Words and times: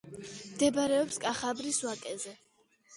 მდებარეობს 0.37 1.21
კახაბრის 1.27 1.83
ვაკეზე. 1.89 2.39